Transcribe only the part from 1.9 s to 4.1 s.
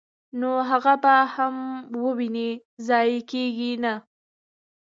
وويني، ضائع کيږي نه!!.